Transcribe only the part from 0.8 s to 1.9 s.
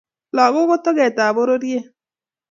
toket ab pororiet